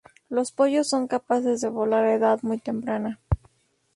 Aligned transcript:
Los 0.29 0.51
pollos 0.51 0.89
son 0.89 1.07
capaces 1.07 1.61
de 1.61 1.69
volar 1.69 2.05
a 2.05 2.13
edad 2.15 2.39
muy 2.41 2.57
temprana. 2.57 3.19